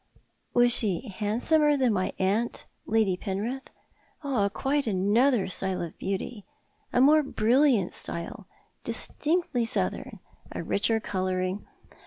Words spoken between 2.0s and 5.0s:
aunt, Lady Penrith?"" Quite